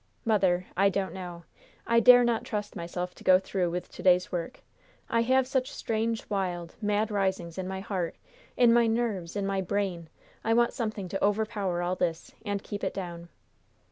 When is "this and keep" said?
11.95-12.83